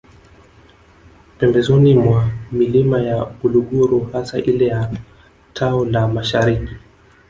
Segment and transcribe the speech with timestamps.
[1.37, 4.97] Pembezoni mwa Milima ya Uluguru hasa ile ya
[5.53, 6.73] Tao la Mashariki